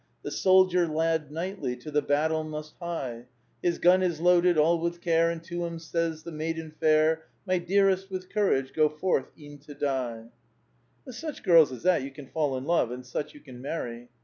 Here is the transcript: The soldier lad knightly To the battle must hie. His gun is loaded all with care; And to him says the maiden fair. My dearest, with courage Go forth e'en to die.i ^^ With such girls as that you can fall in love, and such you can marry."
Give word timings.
The 0.23 0.31
soldier 0.31 0.87
lad 0.87 1.31
knightly 1.31 1.75
To 1.75 1.91
the 1.91 2.01
battle 2.01 2.43
must 2.43 2.73
hie. 2.79 3.27
His 3.61 3.77
gun 3.77 4.01
is 4.01 4.19
loaded 4.19 4.57
all 4.57 4.79
with 4.79 4.99
care; 4.99 5.29
And 5.29 5.43
to 5.43 5.63
him 5.63 5.77
says 5.77 6.23
the 6.23 6.31
maiden 6.31 6.71
fair. 6.71 7.25
My 7.45 7.59
dearest, 7.59 8.09
with 8.09 8.27
courage 8.27 8.73
Go 8.73 8.89
forth 8.89 9.27
e'en 9.37 9.59
to 9.59 9.75
die.i 9.75 10.13
^^ 10.23 10.29
With 11.05 11.13
such 11.17 11.43
girls 11.43 11.71
as 11.71 11.83
that 11.83 12.01
you 12.01 12.09
can 12.09 12.25
fall 12.25 12.57
in 12.57 12.65
love, 12.65 12.89
and 12.89 13.05
such 13.05 13.35
you 13.35 13.41
can 13.41 13.61
marry." 13.61 14.09